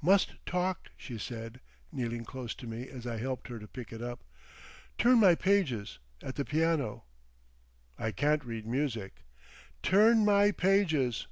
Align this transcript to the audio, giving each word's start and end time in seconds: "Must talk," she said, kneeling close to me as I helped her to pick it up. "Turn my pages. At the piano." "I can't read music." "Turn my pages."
"Must 0.00 0.34
talk," 0.46 0.90
she 0.96 1.18
said, 1.18 1.58
kneeling 1.90 2.24
close 2.24 2.54
to 2.54 2.68
me 2.68 2.86
as 2.88 3.08
I 3.08 3.16
helped 3.16 3.48
her 3.48 3.58
to 3.58 3.66
pick 3.66 3.92
it 3.92 4.00
up. 4.00 4.22
"Turn 4.98 5.18
my 5.18 5.34
pages. 5.34 5.98
At 6.22 6.36
the 6.36 6.44
piano." 6.44 7.06
"I 7.98 8.12
can't 8.12 8.44
read 8.44 8.66
music." 8.66 9.24
"Turn 9.82 10.24
my 10.24 10.52
pages." 10.52 11.26